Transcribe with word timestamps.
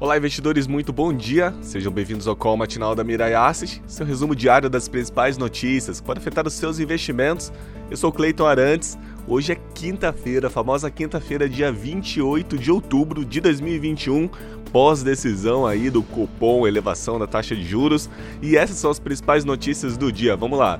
Olá, 0.00 0.16
investidores, 0.16 0.68
muito 0.68 0.92
bom 0.92 1.12
dia. 1.12 1.52
Sejam 1.60 1.90
bem-vindos 1.90 2.28
ao 2.28 2.36
Call 2.36 2.56
Matinal 2.56 2.94
da 2.94 3.02
Mirai 3.02 3.34
Asset, 3.34 3.82
seu 3.84 4.06
resumo 4.06 4.32
diário 4.32 4.70
das 4.70 4.88
principais 4.88 5.36
notícias 5.36 5.98
que 5.98 6.06
podem 6.06 6.20
afetar 6.20 6.46
os 6.46 6.52
seus 6.54 6.78
investimentos. 6.78 7.52
Eu 7.90 7.96
sou 7.96 8.12
Cleiton 8.12 8.46
Arantes. 8.46 8.96
Hoje 9.26 9.50
é 9.50 9.56
quinta-feira, 9.74 10.48
famosa 10.48 10.88
quinta-feira, 10.88 11.48
dia 11.48 11.72
28 11.72 12.56
de 12.56 12.70
outubro 12.70 13.24
de 13.24 13.40
2021, 13.40 14.30
pós-decisão 14.70 15.66
aí 15.66 15.90
do 15.90 16.04
cupom 16.04 16.64
elevação 16.64 17.18
da 17.18 17.26
taxa 17.26 17.56
de 17.56 17.64
juros. 17.64 18.08
E 18.40 18.56
essas 18.56 18.76
são 18.76 18.92
as 18.92 19.00
principais 19.00 19.44
notícias 19.44 19.96
do 19.96 20.12
dia. 20.12 20.36
Vamos 20.36 20.60
lá. 20.60 20.78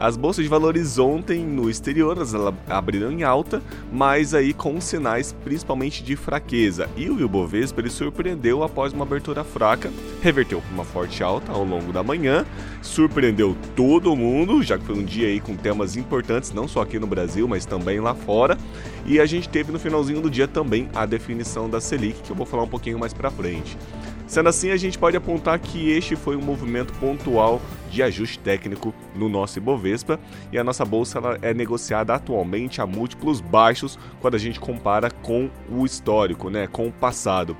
As 0.00 0.16
bolsas 0.16 0.42
de 0.42 0.48
valores 0.48 0.98
ontem 0.98 1.44
no 1.44 1.68
exterior 1.68 2.16
elas 2.16 2.32
abriram 2.66 3.12
em 3.12 3.22
alta, 3.22 3.62
mas 3.92 4.32
aí 4.32 4.54
com 4.54 4.80
sinais 4.80 5.36
principalmente 5.44 6.02
de 6.02 6.16
fraqueza. 6.16 6.88
E 6.96 7.10
o 7.10 7.20
Ibovespa 7.20 7.82
ele 7.82 7.90
surpreendeu 7.90 8.62
após 8.62 8.94
uma 8.94 9.04
abertura 9.04 9.44
fraca, 9.44 9.92
reverteu 10.22 10.62
para 10.62 10.72
uma 10.72 10.86
forte 10.86 11.22
alta 11.22 11.52
ao 11.52 11.64
longo 11.64 11.92
da 11.92 12.02
manhã, 12.02 12.46
surpreendeu 12.80 13.54
todo 13.76 14.16
mundo, 14.16 14.62
já 14.62 14.78
que 14.78 14.86
foi 14.86 14.96
um 14.96 15.04
dia 15.04 15.28
aí 15.28 15.38
com 15.38 15.54
temas 15.54 15.96
importantes, 15.96 16.50
não 16.50 16.66
só 16.66 16.80
aqui 16.80 16.98
no 16.98 17.06
Brasil, 17.06 17.46
mas 17.46 17.66
também 17.66 18.00
lá 18.00 18.14
fora. 18.14 18.56
E 19.04 19.20
a 19.20 19.26
gente 19.26 19.50
teve 19.50 19.70
no 19.70 19.78
finalzinho 19.78 20.22
do 20.22 20.30
dia 20.30 20.48
também 20.48 20.88
a 20.94 21.04
definição 21.04 21.68
da 21.68 21.78
Selic, 21.78 22.22
que 22.22 22.30
eu 22.30 22.36
vou 22.36 22.46
falar 22.46 22.62
um 22.62 22.68
pouquinho 22.68 22.98
mais 22.98 23.12
para 23.12 23.30
frente. 23.30 23.76
Sendo 24.30 24.48
assim, 24.48 24.70
a 24.70 24.76
gente 24.76 24.96
pode 24.96 25.16
apontar 25.16 25.58
que 25.58 25.90
este 25.90 26.14
foi 26.14 26.36
um 26.36 26.40
movimento 26.40 26.92
pontual 27.00 27.60
de 27.90 28.00
ajuste 28.00 28.38
técnico 28.38 28.94
no 29.12 29.28
nosso 29.28 29.58
Ibovespa 29.58 30.20
e 30.52 30.58
a 30.58 30.62
nossa 30.62 30.84
bolsa 30.84 31.18
ela 31.18 31.38
é 31.42 31.52
negociada 31.52 32.14
atualmente 32.14 32.80
a 32.80 32.86
múltiplos 32.86 33.40
baixos 33.40 33.98
quando 34.20 34.36
a 34.36 34.38
gente 34.38 34.60
compara 34.60 35.10
com 35.10 35.50
o 35.68 35.84
histórico, 35.84 36.48
né, 36.48 36.68
com 36.68 36.86
o 36.86 36.92
passado 36.92 37.56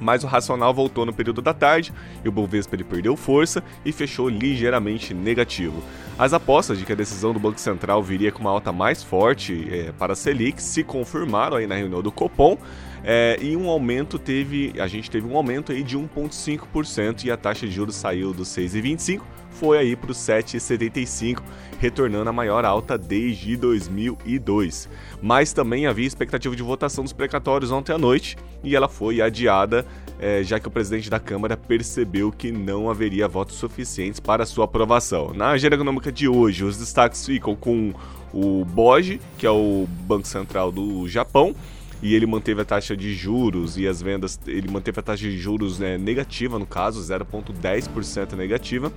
mas 0.00 0.24
o 0.24 0.26
racional 0.26 0.72
voltou 0.72 1.06
no 1.06 1.12
período 1.12 1.42
da 1.42 1.54
tarde 1.54 1.92
e 2.24 2.28
o 2.28 2.32
Bovespa 2.32 2.76
ele 2.76 2.84
perdeu 2.84 3.16
força 3.16 3.62
e 3.84 3.92
fechou 3.92 4.28
ligeiramente 4.28 5.14
negativo. 5.14 5.82
As 6.18 6.32
apostas 6.32 6.78
de 6.78 6.84
que 6.84 6.92
a 6.92 6.96
decisão 6.96 7.32
do 7.32 7.38
Banco 7.38 7.60
Central 7.60 8.02
viria 8.02 8.32
com 8.32 8.40
uma 8.40 8.50
alta 8.50 8.72
mais 8.72 9.02
forte 9.02 9.68
é, 9.70 9.92
para 9.92 10.14
a 10.14 10.16
Selic 10.16 10.62
se 10.62 10.82
confirmaram 10.82 11.56
aí 11.56 11.66
na 11.66 11.74
reunião 11.74 12.02
do 12.02 12.10
Copom 12.10 12.56
é, 13.04 13.38
e 13.40 13.56
um 13.56 13.68
aumento 13.68 14.18
teve, 14.18 14.72
a 14.80 14.86
gente 14.86 15.10
teve 15.10 15.26
um 15.26 15.36
aumento 15.36 15.72
aí 15.72 15.82
de 15.82 15.96
1,5% 15.96 17.24
e 17.24 17.30
a 17.30 17.36
taxa 17.36 17.66
de 17.66 17.72
juros 17.72 17.94
saiu 17.94 18.32
dos 18.32 18.48
6,25 18.48 19.20
foi 19.58 19.78
aí 19.78 19.96
para 19.96 20.10
o 20.10 20.14
7,75, 20.14 21.42
retornando 21.78 22.28
a 22.28 22.32
maior 22.32 22.64
alta 22.64 22.96
desde 22.96 23.56
2002. 23.56 24.88
Mas 25.22 25.52
também 25.52 25.86
havia 25.86 26.06
expectativa 26.06 26.54
de 26.54 26.62
votação 26.62 27.04
dos 27.04 27.12
precatórios 27.12 27.70
ontem 27.70 27.92
à 27.92 27.98
noite 27.98 28.36
e 28.62 28.76
ela 28.76 28.88
foi 28.88 29.20
adiada, 29.20 29.86
é, 30.18 30.42
já 30.42 30.60
que 30.60 30.68
o 30.68 30.70
presidente 30.70 31.08
da 31.08 31.18
Câmara 31.18 31.56
percebeu 31.56 32.30
que 32.30 32.52
não 32.52 32.90
haveria 32.90 33.28
votos 33.28 33.56
suficientes 33.56 34.20
para 34.20 34.46
sua 34.46 34.64
aprovação. 34.64 35.32
Na 35.34 35.50
agenda 35.50 35.76
econômica 35.76 36.12
de 36.12 36.28
hoje, 36.28 36.64
os 36.64 36.76
destaques 36.76 37.24
ficam 37.24 37.54
com 37.54 37.92
o 38.32 38.64
BOJ, 38.64 39.20
que 39.38 39.46
é 39.46 39.50
o 39.50 39.86
Banco 40.06 40.26
Central 40.26 40.70
do 40.70 41.08
Japão, 41.08 41.54
e 42.02 42.14
ele 42.14 42.26
manteve 42.26 42.60
a 42.60 42.64
taxa 42.64 42.96
de 42.96 43.14
juros 43.14 43.78
e 43.78 43.86
as 43.86 44.02
vendas, 44.02 44.38
ele 44.46 44.70
manteve 44.70 45.00
a 45.00 45.02
taxa 45.02 45.22
de 45.22 45.38
juros 45.38 45.78
né, 45.78 45.96
negativa, 45.96 46.58
no 46.58 46.66
caso, 46.66 47.00
0,10% 47.00 48.34
negativa, 48.34 48.92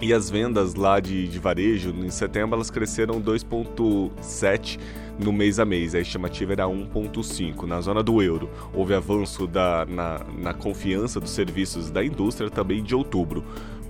e 0.00 0.12
as 0.12 0.28
vendas 0.30 0.74
lá 0.74 1.00
de, 1.00 1.26
de 1.26 1.38
varejo 1.38 1.90
em 1.90 2.10
setembro 2.10 2.56
elas 2.56 2.70
cresceram 2.70 3.20
2,7% 3.20 4.78
no 5.18 5.32
mês 5.32 5.58
a 5.58 5.64
mês. 5.64 5.94
A 5.94 6.00
estimativa 6.00 6.52
era 6.52 6.64
1,5%. 6.64 7.62
Na 7.62 7.80
zona 7.80 8.02
do 8.02 8.22
euro, 8.22 8.50
houve 8.74 8.94
avanço 8.94 9.46
da, 9.46 9.86
na, 9.86 10.20
na 10.38 10.54
confiança 10.54 11.18
dos 11.18 11.30
serviços 11.30 11.90
da 11.90 12.04
indústria 12.04 12.50
também 12.50 12.82
de 12.82 12.94
outubro. 12.94 13.44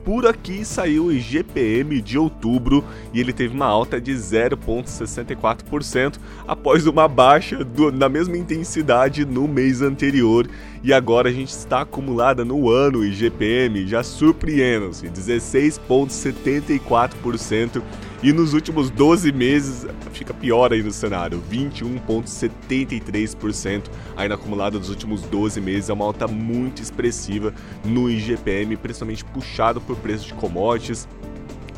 Por 0.06 0.24
aqui 0.24 0.64
saiu 0.64 1.04
o 1.06 1.12
IGPM 1.12 2.00
de 2.00 2.16
outubro 2.16 2.84
e 3.12 3.18
ele 3.18 3.32
teve 3.32 3.52
uma 3.52 3.66
alta 3.66 4.00
de 4.00 4.12
0,64% 4.12 6.20
após 6.46 6.86
uma 6.86 7.08
baixa 7.08 7.64
do, 7.64 7.90
na 7.90 8.08
mesma 8.08 8.38
intensidade 8.38 9.24
no 9.24 9.48
mês 9.48 9.82
anterior. 9.82 10.48
E 10.80 10.92
agora 10.92 11.28
a 11.28 11.32
gente 11.32 11.48
está 11.48 11.80
acumulada 11.80 12.44
no 12.44 12.70
ano 12.70 13.04
IGPM, 13.04 13.88
já 13.88 14.04
surpreendam-se, 14.04 15.08
16,74% 15.08 17.82
e 18.22 18.32
nos 18.32 18.54
últimos 18.54 18.88
12 18.88 19.30
meses 19.30 19.86
fica 20.12 20.32
pior 20.32 20.72
aí 20.72 20.82
no 20.82 20.90
cenário, 20.90 21.42
21,73% 21.50 23.90
aí 24.16 24.26
na 24.28 24.36
acumulada 24.36 24.78
dos 24.78 24.88
últimos 24.88 25.20
12 25.22 25.60
meses. 25.60 25.90
É 25.90 25.92
uma 25.92 26.06
alta 26.06 26.26
muito 26.26 26.80
expressiva 26.80 27.52
no 27.84 28.10
IGPM, 28.10 28.74
principalmente 28.76 29.22
puxado 29.24 29.80
por 29.80 29.96
preço 29.96 30.26
de 30.26 30.34
commodities 30.34 31.06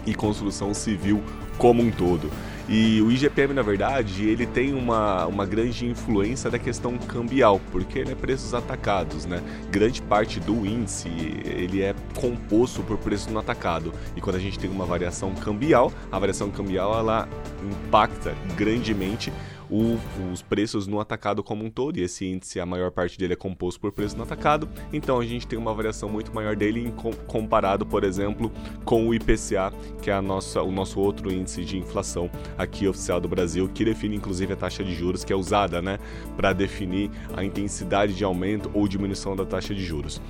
e 0.07 0.15
construção 0.15 0.73
civil 0.73 1.23
como 1.59 1.83
um 1.83 1.91
todo. 1.91 2.31
E 2.69 3.01
o 3.01 3.11
IGPM, 3.11 3.55
na 3.55 3.63
verdade, 3.63 4.29
ele 4.29 4.47
tem 4.47 4.75
uma, 4.75 5.25
uma 5.27 5.47
grande 5.47 5.87
influência 5.87 6.51
da 6.51 6.59
questão 6.59 6.99
cambial, 6.99 7.59
porque 7.73 7.99
ele 7.99 8.13
é 8.13 8.15
preços 8.15 8.53
atacados, 8.53 9.25
né? 9.25 9.43
Grande 9.71 10.03
parte 10.03 10.39
do 10.39 10.67
índice, 10.67 11.09
ele 11.09 11.81
é 11.81 11.95
composto 12.15 12.83
por 12.83 12.99
preço 12.99 13.31
no 13.31 13.39
atacado. 13.39 13.95
E 14.15 14.21
quando 14.21 14.37
a 14.37 14.39
gente 14.39 14.59
tem 14.59 14.69
uma 14.69 14.85
variação 14.85 15.35
cambial, 15.35 15.91
a 16.13 16.19
variação 16.19 16.51
cambial, 16.51 16.99
ela 16.99 17.27
impacta 17.87 18.35
grandemente 18.55 19.33
o, 19.71 19.99
os 20.33 20.43
preços 20.43 20.87
no 20.87 21.01
atacado 21.01 21.43
como 21.43 21.65
um 21.65 21.71
todo, 21.71 21.99
e 21.99 22.03
esse 22.03 22.27
índice, 22.27 22.61
a 22.61 22.67
maior 22.67 22.91
parte 22.91 23.19
dele 23.19 23.35
é 23.35 23.37
composto 23.37 23.81
por 23.81 23.93
preço 23.93 24.17
no 24.17 24.23
atacado, 24.23 24.69
então 24.93 25.19
a 25.21 25.25
gente 25.25 25.47
tem 25.47 25.59
uma 25.59 25.75
variação 25.75 26.09
muito 26.09 26.35
maior 26.35 26.57
dele 26.57 26.93
comparado, 27.27 27.85
por 27.85 28.05
exemplo, 28.05 28.51
com 28.85 29.07
o 29.07 29.15
IPCA, 29.15 29.73
que 30.03 30.11
é 30.11 30.15
a 30.15 30.23
nossa, 30.23 30.63
o 30.63 30.71
nosso 30.71 31.01
outro 31.01 31.33
índice 31.33 31.65
de 31.65 31.79
inflação 31.79 32.31
aqui 32.57 32.87
oficial 32.87 33.21
do 33.21 33.29
Brasil, 33.29 33.69
que 33.73 33.85
define 33.85 34.17
inclusive 34.17 34.53
a 34.53 34.57
taxa 34.57 34.83
de 34.83 34.95
juros, 34.95 35.25
que 35.25 35.33
é 35.33 35.37
usada 35.37 35.83
né, 35.83 35.99
para 36.37 36.53
definir 36.53 37.11
a 37.37 37.45
intensidade 37.45 38.15
de 38.15 38.25
aumento 38.25 38.71
ou 38.75 38.89
diminuição 38.89 39.37
da 39.37 39.45
taxa 39.45 39.75
de 39.75 39.85
juros. 39.85 40.21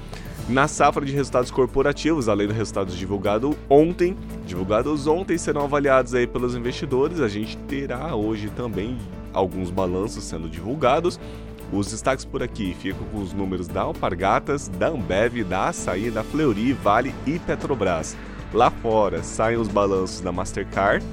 Na 0.48 0.66
safra 0.66 1.04
de 1.04 1.12
resultados 1.12 1.50
corporativos, 1.50 2.26
além 2.26 2.46
dos 2.46 2.56
resultados 2.56 2.96
divulgados 2.96 3.54
ontem, 3.68 4.16
divulgados 4.46 5.06
ontem 5.06 5.36
serão 5.36 5.64
avaliados 5.64 6.14
aí 6.14 6.26
pelos 6.26 6.54
investidores. 6.54 7.20
A 7.20 7.28
gente 7.28 7.54
terá 7.58 8.16
hoje 8.16 8.48
também 8.56 8.96
alguns 9.32 9.70
balanços 9.70 10.24
sendo 10.24 10.48
divulgados. 10.48 11.18
Os 11.72 11.90
destaques 11.90 12.24
por 12.24 12.42
aqui 12.42 12.74
ficam 12.78 13.06
com 13.12 13.18
os 13.18 13.32
números 13.32 13.68
da 13.68 13.82
Alpargatas, 13.82 14.68
da 14.68 14.88
Ambev, 14.88 15.44
da 15.44 15.68
Açaí, 15.68 16.10
da 16.10 16.24
Fleury, 16.24 16.72
Vale 16.72 17.14
e 17.26 17.38
Petrobras. 17.38 18.16
Lá 18.52 18.70
fora 18.70 19.22
saem 19.22 19.58
os 19.58 19.68
balanços 19.68 20.20
da 20.20 20.32
Mastercard 20.32 21.04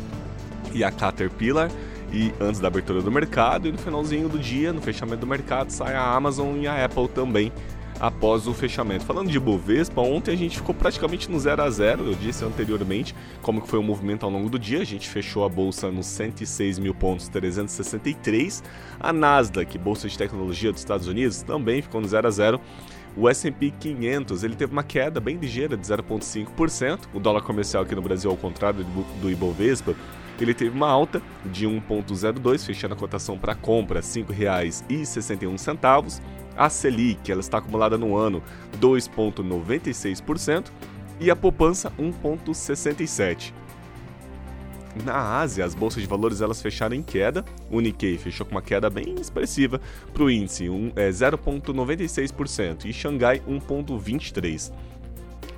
e 0.74 0.84
a 0.84 0.92
Caterpillar 0.92 1.70
e 2.14 2.34
antes 2.40 2.62
da 2.62 2.68
abertura 2.70 3.02
do 3.02 3.12
mercado 3.12 3.68
e 3.68 3.72
no 3.72 3.78
finalzinho 3.78 4.30
do 4.30 4.40
dia, 4.40 4.72
no 4.72 4.82
fechamento 4.82 5.22
do 5.22 5.28
mercado, 5.28 5.70
sai 5.70 5.96
a 5.96 6.14
Amazon 6.14 6.56
e 6.58 6.68
a 6.68 6.86
Apple 6.86 7.10
também 7.10 7.52
após 8.00 8.48
o 8.48 8.54
fechamento. 8.54 9.06
Falando 9.06 9.30
de 9.30 9.40
Bovespa, 9.40 10.02
ontem 10.02 10.34
a 10.34 10.38
gente 10.38 10.58
ficou 10.58 10.76
praticamente 10.76 11.30
no 11.30 11.40
0 11.40 11.64
a 11.64 11.70
0 11.70 12.06
eu 12.06 12.14
disse 12.14 12.44
anteriormente 12.44 13.16
como 13.42 13.62
que 13.62 13.68
foi 13.68 13.80
o 13.80 13.84
movimento 13.84 14.26
ao 14.26 14.32
longo 14.32 14.50
do 14.50 14.60
dia. 14.60 14.82
A 14.82 14.86
gente 14.86 15.10
fechou 15.10 15.46
a 15.46 15.50
bolsa 15.50 15.92
nos 15.92 16.06
106 16.08 16.80
mil 16.80 16.94
pontos 16.94 17.28
363. 17.30 18.64
A 19.00 19.14
Nasdaq, 19.14 19.78
bolsa 19.78 20.08
de 20.08 20.18
tecnologia 20.18 20.72
dos 20.72 20.82
Estados 20.82 21.08
Unidos, 21.08 21.42
também 21.42 21.82
ficou 21.82 22.02
no 22.02 22.08
0 22.08 22.28
a 22.28 22.32
0 22.32 22.62
o 23.18 23.30
S&P 23.30 23.72
500 23.80 24.44
ele 24.44 24.58
teve 24.58 24.74
uma 24.74 24.84
queda 24.84 25.22
bem 25.22 25.38
ligeira 25.38 25.78
de 25.78 25.88
0,5%. 25.88 27.00
O 27.14 27.20
dólar 27.20 27.44
comercial 27.44 27.84
aqui 27.84 27.96
no 27.96 28.02
Brasil, 28.02 28.30
ao 28.30 28.36
contrário 28.36 28.86
do 29.22 29.32
Ibovespa, 29.32 29.96
ele 30.38 30.54
teve 30.54 30.76
uma 30.76 30.90
alta 30.90 31.22
de 31.46 31.66
1,02, 31.66 32.66
fechando 32.66 32.94
a 32.94 32.98
cotação 32.98 33.38
para 33.38 33.56
compra 33.56 34.02
R$ 34.02 34.06
5,61. 34.06 36.20
A 36.58 36.70
Selic, 36.70 37.32
ela 37.32 37.42
está 37.42 37.58
acumulada 37.58 37.98
no 37.98 38.16
ano 38.16 38.42
2,96% 38.80 40.68
e 41.20 41.30
a 41.30 41.36
poupança 41.36 41.92
1,67%. 42.00 43.54
Na 45.04 45.40
Ásia, 45.40 45.66
as 45.66 45.76
bolsas 45.76 46.02
de 46.02 46.08
valores 46.08 46.40
elas 46.40 46.62
fecharam 46.62 46.96
em 46.96 47.04
queda. 47.04 47.44
O 47.70 47.82
Nikkei 47.82 48.18
fechou 48.18 48.46
com 48.46 48.54
uma 48.54 48.62
queda 48.62 48.90
bem 48.90 49.16
expressiva 49.20 49.82
para 50.14 50.24
o 50.24 50.32
índice, 50.32 50.70
um, 50.70 50.92
é, 50.96 51.10
0,96% 51.10 52.86
e 52.86 52.94
Xangai 52.94 53.42
1,23%. 53.42 54.72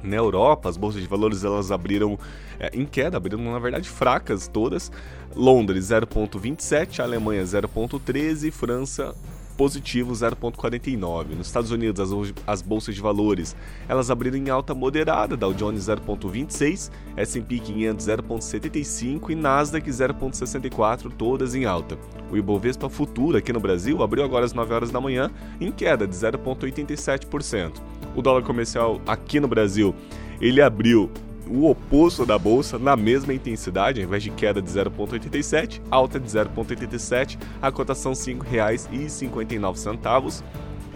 Na 0.03 0.15
Europa, 0.15 0.69
as 0.69 0.77
bolsas 0.77 1.01
de 1.01 1.07
valores 1.07 1.43
elas 1.43 1.71
abriram 1.71 2.17
é, 2.59 2.71
em 2.73 2.85
queda, 2.85 3.17
abriram 3.17 3.39
na 3.39 3.59
verdade 3.59 3.87
fracas 3.87 4.47
todas. 4.47 4.91
Londres 5.35 5.89
0,27, 5.89 6.99
Alemanha 6.99 7.43
0,13, 7.43 8.51
França 8.51 9.13
positivo 9.57 10.13
0,49. 10.13 11.35
Nos 11.35 11.47
Estados 11.47 11.71
Unidos, 11.71 11.99
as, 11.99 12.33
as, 12.45 12.61
bolsas 12.61 12.93
de 12.93 13.01
valores 13.01 13.55
elas 13.89 14.11
abriram 14.11 14.37
em 14.37 14.49
alta 14.49 14.73
moderada, 14.75 15.35
Dow 15.35 15.53
Jones 15.53 15.85
0,26, 15.85 16.91
S&P 17.17 17.59
500 17.59 18.05
0,75 18.05 19.31
e 19.31 19.35
Nasdaq 19.35 19.89
0,64, 19.89 21.11
todas 21.17 21.55
em 21.55 21.65
alta. 21.65 21.97
O 22.31 22.37
Ibovespa 22.37 22.89
Futuro 22.89 23.37
aqui 23.37 23.51
no 23.51 23.59
Brasil 23.59 24.03
abriu 24.03 24.23
agora 24.23 24.45
às 24.45 24.53
9 24.53 24.73
horas 24.73 24.91
da 24.91 25.01
manhã 25.01 25.31
em 25.59 25.71
queda 25.71 26.07
de 26.07 26.15
0,87%. 26.15 27.81
O 28.15 28.21
dólar 28.21 28.43
comercial 28.43 29.01
aqui 29.07 29.39
no 29.39 29.47
Brasil 29.47 29.95
ele 30.39 30.61
abriu 30.61 31.09
o 31.47 31.69
oposto 31.69 32.25
da 32.25 32.37
bolsa 32.37 32.77
na 32.77 32.95
mesma 32.95 33.33
intensidade, 33.33 33.99
ao 33.99 34.07
invés 34.07 34.23
de 34.23 34.31
queda 34.31 34.61
de 34.61 34.69
0,87, 34.69 35.81
alta 35.89 36.19
de 36.19 36.29
0,87, 36.29 37.37
a 37.61 37.71
cotação 37.71 38.11
R$ 38.11 38.17
5,59. 38.17 40.43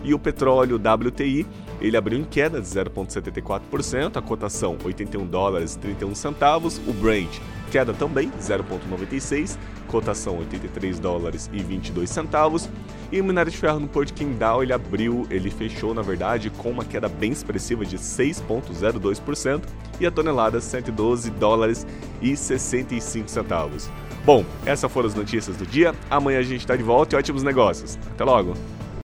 E 0.03 0.13
o 0.13 0.19
petróleo 0.19 0.77
WTI, 0.77 1.45
ele 1.79 1.95
abriu 1.95 2.19
em 2.19 2.23
queda 2.23 2.59
de 2.59 2.67
0,74%, 2.67 4.17
a 4.17 4.21
cotação 4.21 4.75
81 4.83 5.27
dólares 5.27 5.75
e 5.75 5.79
31 5.79 6.15
centavos, 6.15 6.81
o 6.87 6.93
Brent 6.93 7.39
queda 7.71 7.93
também 7.93 8.29
0,96, 8.39 9.57
cotação 9.87 10.37
83 10.39 10.99
dólares 10.99 11.49
e 11.51 11.63
22 11.63 12.09
centavos. 12.09 12.69
E 13.11 13.19
o 13.19 13.23
minério 13.23 13.51
de 13.51 13.57
ferro 13.57 13.79
no 13.79 13.87
Porto 13.87 14.13
Qingdao, 14.13 14.61
ele 14.61 14.73
abriu, 14.73 15.25
ele 15.29 15.49
fechou, 15.49 15.93
na 15.93 16.01
verdade, 16.01 16.49
com 16.49 16.69
uma 16.69 16.85
queda 16.85 17.09
bem 17.09 17.31
expressiva 17.31 17.85
de 17.85 17.97
6,02% 17.97 19.63
e 19.99 20.05
a 20.05 20.11
tonelada 20.11 20.59
112 20.59 21.31
dólares 21.31 21.87
e 22.21 22.35
65 22.35 23.29
centavos. 23.29 23.89
Bom, 24.25 24.45
essas 24.65 24.91
foram 24.91 25.07
as 25.07 25.15
notícias 25.15 25.57
do 25.57 25.65
dia. 25.65 25.95
Amanhã 26.09 26.39
a 26.39 26.43
gente 26.43 26.61
está 26.61 26.75
de 26.75 26.83
volta 26.83 27.15
e 27.15 27.19
ótimos 27.19 27.41
negócios. 27.41 27.97
Até 28.13 28.23
logo! 28.23 28.80